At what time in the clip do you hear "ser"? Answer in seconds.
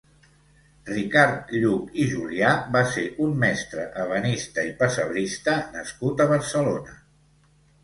2.95-3.05